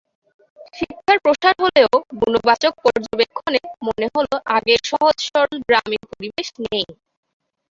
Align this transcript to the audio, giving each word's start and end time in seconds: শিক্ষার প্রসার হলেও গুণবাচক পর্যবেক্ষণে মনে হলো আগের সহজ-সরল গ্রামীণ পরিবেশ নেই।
শিক্ষার 0.77 1.17
প্রসার 1.23 1.55
হলেও 1.63 1.91
গুণবাচক 2.19 2.73
পর্যবেক্ষণে 2.85 3.59
মনে 3.87 4.07
হলো 4.15 4.35
আগের 4.55 4.81
সহজ-সরল 4.89 5.57
গ্রামীণ 5.67 6.01
পরিবেশ 6.11 6.47
নেই। 6.63 6.85